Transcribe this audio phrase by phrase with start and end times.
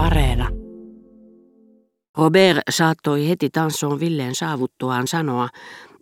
[0.00, 0.48] Areena.
[2.16, 5.48] Robert saattoi heti Tansson Villeen saavuttuaan sanoa,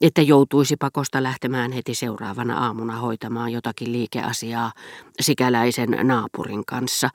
[0.00, 4.72] että joutuisi pakosta lähtemään heti seuraavana aamuna hoitamaan jotakin liikeasiaa
[5.20, 7.08] sikäläisen naapurin kanssa,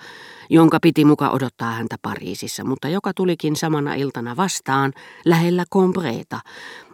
[0.50, 4.94] jonka piti muka odottaa häntä Pariisissa, mutta joka tulikin samana iltana vastaan
[5.26, 6.40] lähellä Combreta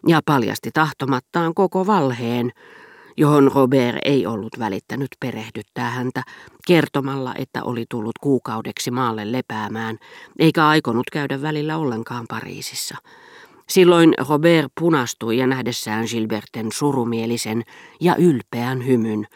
[0.08, 2.52] ja paljasti tahtomattaan koko valheen,
[3.20, 6.24] johon Robert ei ollut välittänyt perehdyttää häntä
[6.68, 9.98] kertomalla, että oli tullut kuukaudeksi maalle lepäämään,
[10.40, 12.98] eikä aikonut käydä välillä ollenkaan Pariisissa.
[13.70, 17.64] Silloin Robert punastui ja nähdessään Gilberten surumielisen
[18.02, 19.28] ja ylpeän hymyn,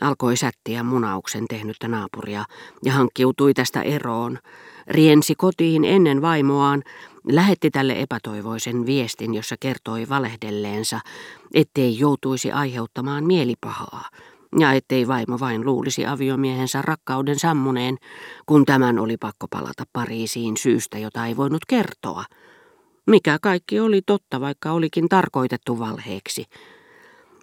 [0.00, 2.44] alkoi sättiä munauksen tehnyttä naapuria
[2.84, 4.38] ja hankkiutui tästä eroon,
[4.86, 6.82] riensi kotiin ennen vaimoaan,
[7.28, 11.00] lähetti tälle epätoivoisen viestin, jossa kertoi valehdelleensa,
[11.54, 14.08] ettei joutuisi aiheuttamaan mielipahaa,
[14.58, 17.98] ja ettei vaimo vain luulisi aviomiehensä rakkauden sammuneen,
[18.46, 22.24] kun tämän oli pakko palata Pariisiin syystä, jota ei voinut kertoa.
[23.06, 26.44] Mikä kaikki oli totta, vaikka olikin tarkoitettu valheeksi.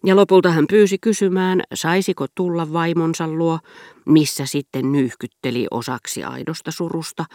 [0.06, 3.60] Ja lopulta hän pyysi kysymään, saisiko tulla vaimonsa luo,
[4.06, 7.26] missä sitten nyyhkytteli osaksi aidosta surusta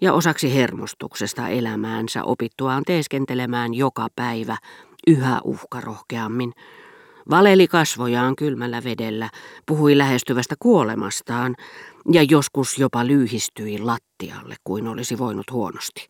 [0.00, 4.56] ja osaksi hermostuksesta elämäänsä opittuaan teeskentelemään joka päivä
[5.06, 6.52] yhä uhkarohkeammin.
[7.30, 9.30] Valeli kasvojaan kylmällä vedellä,
[9.66, 11.54] puhui lähestyvästä kuolemastaan
[12.12, 16.08] ja joskus jopa lyhistyi lattialle kuin olisi voinut huonosti.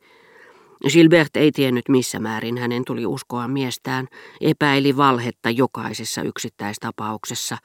[0.93, 4.09] Gilbert ei tiennyt missä määrin hänen tuli uskoa miestään,
[4.41, 7.59] epäili valhetta jokaisessa yksittäistapauksessa,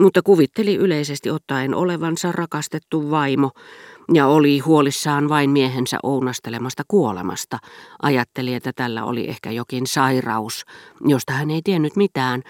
[0.00, 3.50] mutta kuvitteli yleisesti ottaen olevansa rakastettu vaimo
[4.12, 7.58] ja oli huolissaan vain miehensä ounastelemasta kuolemasta.
[8.02, 10.64] Ajatteli, että tällä oli ehkä jokin sairaus,
[11.06, 12.42] josta hän ei tiennyt mitään,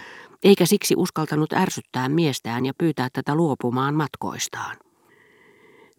[0.44, 4.76] eikä siksi uskaltanut ärsyttää miestään ja pyytää tätä luopumaan matkoistaan.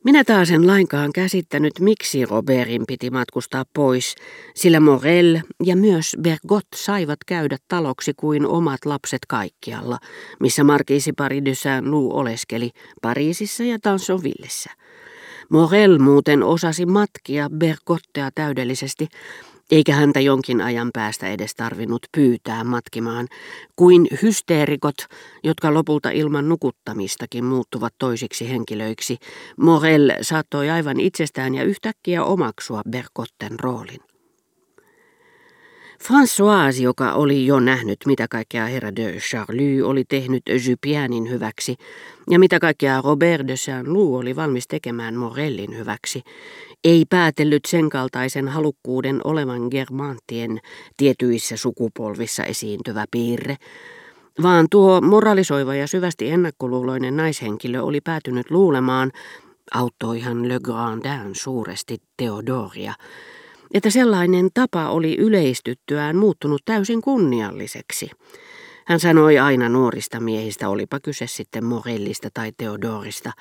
[0.03, 4.15] Minä taas en lainkaan käsittänyt, miksi Robertin piti matkustaa pois,
[4.55, 9.97] sillä Morel ja myös Bergot saivat käydä taloksi kuin omat lapset kaikkialla,
[10.39, 14.69] missä markiisi Paris de Saint-Loup oleskeli Pariisissa ja Tansonvillessä.
[15.49, 19.07] Morel muuten osasi matkia Bergottea täydellisesti,
[19.71, 23.27] eikä häntä jonkin ajan päästä edes tarvinnut pyytää matkimaan,
[23.75, 24.95] kuin hysteerikot,
[25.43, 29.17] jotka lopulta ilman nukuttamistakin muuttuvat toisiksi henkilöiksi.
[29.57, 34.08] Morel saattoi aivan itsestään ja yhtäkkiä omaksua Bergotten roolin.
[36.03, 41.75] François, joka oli jo nähnyt, mitä kaikkea herra de Charlie oli tehnyt Jupienin hyväksi,
[42.29, 46.21] ja mitä kaikkea Robert de Saint-Loup oli valmis tekemään Morellin hyväksi,
[46.83, 50.59] ei päätellyt sen kaltaisen halukkuuden olevan germanttien
[50.97, 53.55] tietyissä sukupolvissa esiintyvä piirre,
[54.41, 59.11] vaan tuo moralisoiva ja syvästi ennakkoluuloinen naishenkilö oli päätynyt luulemaan,
[59.73, 62.93] auttoihan Le Grandin suuresti Theodoria,
[63.73, 68.09] että sellainen tapa oli yleistyttyään muuttunut täysin kunnialliseksi.
[68.85, 73.31] Hän sanoi aina nuorista miehistä, olipa kyse sitten Morellista tai Teodorista.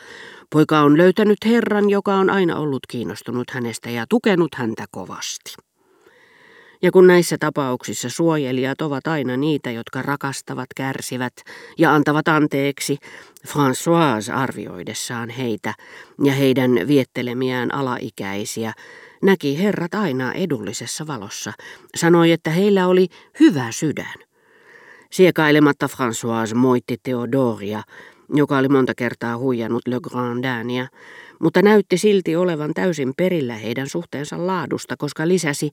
[0.51, 5.55] Poika on löytänyt herran, joka on aina ollut kiinnostunut hänestä ja tukenut häntä kovasti.
[6.83, 11.33] Ja kun näissä tapauksissa suojelijat ovat aina niitä, jotka rakastavat, kärsivät
[11.79, 12.97] ja antavat anteeksi,
[13.47, 15.75] François arvioidessaan heitä
[16.25, 18.73] ja heidän viettelemiään alaikäisiä,
[19.23, 21.53] näki herrat aina edullisessa valossa.
[21.97, 23.09] Sanoi, että heillä oli
[23.41, 24.15] hyvä sydän.
[25.11, 27.83] Siekailematta François moitti Theodoria,
[28.35, 30.87] joka oli monta kertaa huijannut Le Grandania,
[31.41, 35.71] mutta näytti silti olevan täysin perillä heidän suhteensa laadusta, koska lisäsi,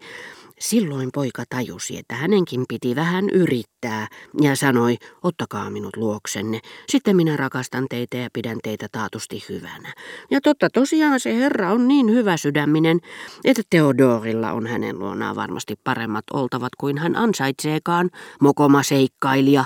[0.59, 4.07] silloin poika tajusi, että hänenkin piti vähän yrittää,
[4.41, 6.59] ja sanoi, ottakaa minut luoksenne,
[6.89, 9.93] sitten minä rakastan teitä ja pidän teitä taatusti hyvänä.
[10.31, 12.99] Ja totta tosiaan se herra on niin hyvä sydäminen,
[13.43, 18.09] että Teodorilla on hänen luonaan varmasti paremmat oltavat kuin hän ansaitseekaan,
[18.41, 19.65] mokoma seikkailija,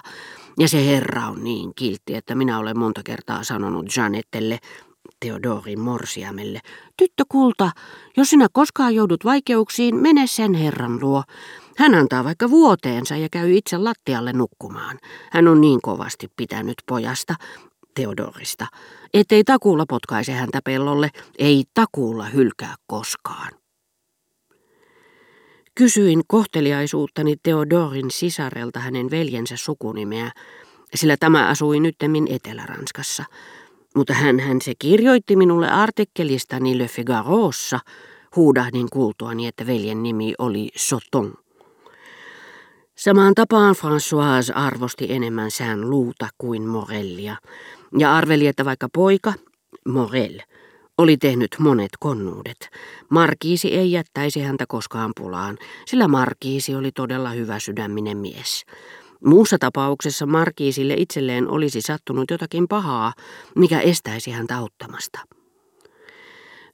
[0.60, 4.60] ja se herra on niin kiltti, että minä olen monta kertaa sanonut Janettelle,
[5.20, 6.60] Theodorin morsiamelle,
[6.98, 7.72] tyttö kulta,
[8.18, 11.24] jos sinä koskaan joudut vaikeuksiin, mene sen herran luo.
[11.78, 15.00] Hän antaa vaikka vuoteensa ja käy itse lattialle nukkumaan.
[15.32, 17.36] Hän on niin kovasti pitänyt pojasta,
[17.96, 18.68] Theodorista,
[19.14, 23.52] ettei takuulla potkaise häntä pellolle, ei takuulla hylkää koskaan.
[25.76, 30.32] Kysyin kohteliaisuuttani Theodorin sisarelta hänen veljensä sukunimeä,
[30.96, 33.24] sillä tämä asui nyttemmin Etelä-Ranskassa.
[33.96, 37.80] Mutta hän, hän se kirjoitti minulle artikkelistani Le Figarossa,
[38.36, 41.34] huudahdin kuultuani, että veljen nimi oli Soton.
[42.98, 47.36] Samaan tapaan Françoise arvosti enemmän sään luuta kuin Morellia,
[47.98, 49.34] ja arveli, että vaikka poika,
[49.88, 50.40] Morel,
[50.98, 52.70] oli tehnyt monet konnuudet.
[53.10, 58.66] Markiisi ei jättäisi häntä koskaan pulaan, sillä Markiisi oli todella hyvä sydäminen mies.
[59.26, 63.14] Muussa tapauksessa Markiisille itselleen olisi sattunut jotakin pahaa,
[63.56, 65.20] mikä estäisi häntä auttamasta.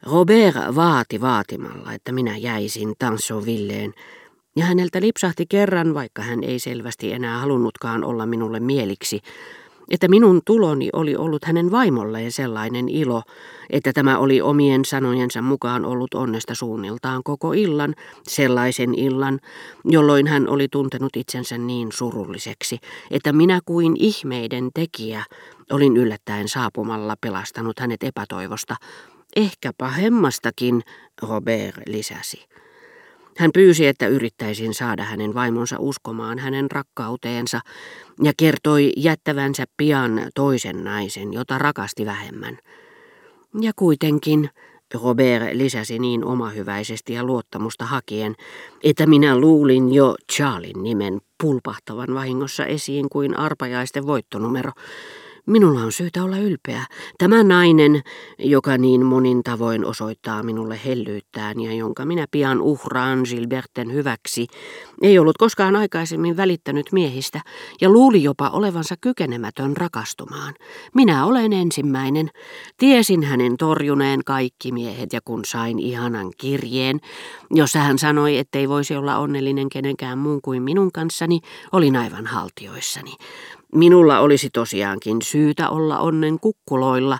[0.04, 3.94] Robert vaati vaatimalla, että minä jäisin Tansonvilleen,
[4.56, 9.20] ja häneltä lipsahti kerran, vaikka hän ei selvästi enää halunnutkaan olla minulle mieliksi,
[9.90, 13.22] että minun tuloni oli ollut hänen vaimolleen sellainen ilo,
[13.70, 19.40] että tämä oli omien sanojensa mukaan ollut onnesta suunniltaan koko illan, sellaisen illan,
[19.86, 22.80] jolloin hän oli tuntenut itsensä niin surulliseksi,
[23.12, 25.24] että minä kuin ihmeiden tekijä
[25.72, 28.76] olin yllättäen saapumalla pelastanut hänet epätoivosta,
[29.36, 30.82] ehkä pahemmastakin,
[31.22, 32.46] Robert lisäsi.
[33.38, 37.60] Hän pyysi, että yrittäisin saada hänen vaimonsa uskomaan hänen rakkauteensa
[38.24, 42.58] ja kertoi jättävänsä pian toisen naisen, jota rakasti vähemmän.
[43.62, 44.50] Ja kuitenkin,
[44.94, 48.36] Robert lisäsi niin omahyväisesti ja luottamusta hakien,
[48.84, 54.72] että minä luulin jo Charlin nimen pulpahtavan vahingossa esiin kuin arpajaisten voittonumero,
[55.48, 56.86] Minulla on syytä olla ylpeä.
[57.18, 58.02] Tämä nainen,
[58.40, 64.48] joka niin monin tavoin osoittaa minulle hellyyttään ja jonka minä pian uhraan Gilberten hyväksi,
[65.02, 67.42] ei ollut koskaan aikaisemmin välittänyt miehistä
[67.82, 70.54] ja luuli jopa olevansa kykenemätön rakastumaan.
[70.96, 72.30] Minä olen ensimmäinen.
[72.78, 77.00] Tiesin hänen torjuneen kaikki miehet ja kun sain ihanan kirjeen,
[77.52, 81.40] jossa hän sanoi, ettei voisi olla onnellinen kenenkään muun kuin minun kanssani,
[81.72, 83.12] olin aivan haltioissani.
[83.74, 87.20] Minulla olisi tosiaankin syytä olla onnen kukkuloilla,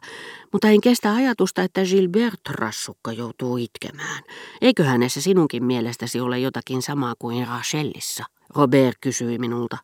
[0.52, 4.24] mutta en kestä ajatusta, että Gilbert Rassukka joutuu itkemään.
[4.62, 8.24] Eikö hänessä sinunkin mielestäsi ole jotakin samaa kuin Rachelissa?
[8.56, 9.78] Robert kysyi minulta.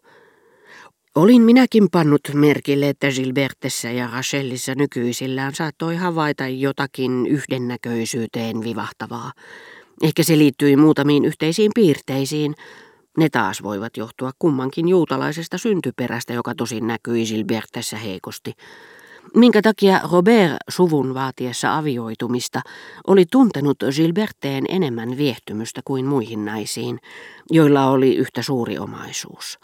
[1.15, 9.31] Olin minäkin pannut merkille, että Gilbertessä ja Rachelissa nykyisillään saattoi havaita jotakin yhdennäköisyyteen vivahtavaa.
[10.03, 12.55] Ehkä se liittyi muutamiin yhteisiin piirteisiin,
[13.17, 18.53] ne taas voivat johtua kummankin juutalaisesta syntyperästä, joka tosin näkyi Gilbertessä heikosti.
[19.35, 22.61] Minkä takia Robert suvun vaatiessa avioitumista
[23.07, 26.99] oli tuntenut Gilberteen enemmän viehtymystä kuin muihin naisiin,
[27.51, 29.59] joilla oli yhtä suuri omaisuus.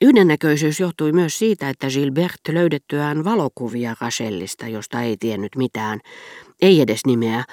[0.00, 6.00] Yhdennäköisyys johtui myös siitä, että Gilbert löydettyään valokuvia Rachelista, josta ei tiennyt mitään,
[6.62, 7.44] ei edes nimeä,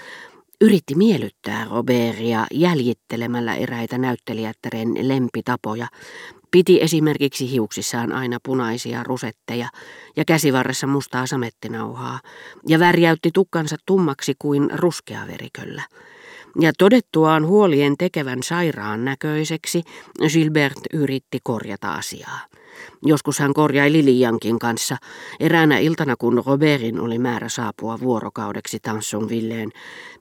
[0.61, 5.87] Yritti miellyttää Robertia jäljittelemällä eräitä näyttelijättären lempitapoja.
[6.51, 9.69] Piti esimerkiksi hiuksissaan aina punaisia rusetteja
[10.15, 12.19] ja käsivarressa mustaa samettinauhaa
[12.67, 15.81] ja värjäytti tukkansa tummaksi kuin ruskeaveriköllä.
[16.59, 19.83] Ja todettuaan huolien tekevän sairaan näköiseksi,
[20.33, 22.39] Gilbert yritti korjata asiaa.
[23.05, 24.97] Joskus hän korjaili Liliankin kanssa.
[25.39, 29.69] Eräänä iltana, kun Robertin oli määrä saapua vuorokaudeksi Tansonvilleen,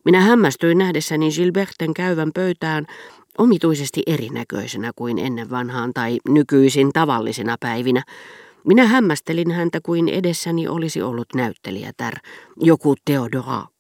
[0.05, 2.87] minä hämmästyin nähdessäni Gilberten käyvän pöytään
[3.39, 8.03] omituisesti erinäköisenä kuin ennen vanhaan tai nykyisin tavallisina päivinä.
[8.65, 12.15] Minä hämmästelin häntä kuin edessäni olisi ollut näyttelijätär,
[12.61, 13.76] joku Theodora.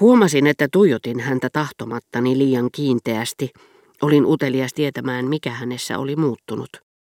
[0.00, 3.50] Huomasin, että tuijotin häntä tahtomattani liian kiinteästi.
[4.02, 6.87] Olin utelias tietämään, mikä hänessä oli muuttunut.